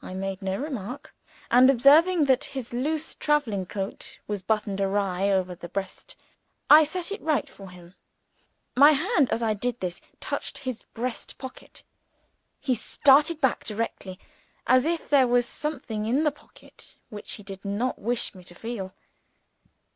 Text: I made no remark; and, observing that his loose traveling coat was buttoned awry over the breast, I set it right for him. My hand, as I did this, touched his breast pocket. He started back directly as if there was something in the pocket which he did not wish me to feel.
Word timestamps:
I 0.00 0.14
made 0.14 0.42
no 0.42 0.56
remark; 0.56 1.12
and, 1.50 1.68
observing 1.68 2.26
that 2.26 2.44
his 2.54 2.72
loose 2.72 3.16
traveling 3.16 3.66
coat 3.66 4.20
was 4.28 4.42
buttoned 4.42 4.80
awry 4.80 5.28
over 5.28 5.56
the 5.56 5.68
breast, 5.68 6.14
I 6.70 6.84
set 6.84 7.10
it 7.10 7.20
right 7.20 7.50
for 7.50 7.70
him. 7.70 7.96
My 8.76 8.92
hand, 8.92 9.28
as 9.32 9.42
I 9.42 9.54
did 9.54 9.80
this, 9.80 10.00
touched 10.20 10.58
his 10.58 10.84
breast 10.94 11.36
pocket. 11.36 11.82
He 12.60 12.76
started 12.76 13.40
back 13.40 13.64
directly 13.64 14.20
as 14.68 14.84
if 14.84 15.08
there 15.10 15.26
was 15.26 15.46
something 15.46 16.06
in 16.06 16.22
the 16.22 16.30
pocket 16.30 16.94
which 17.08 17.32
he 17.32 17.42
did 17.42 17.64
not 17.64 17.98
wish 17.98 18.36
me 18.36 18.44
to 18.44 18.54
feel. 18.54 18.94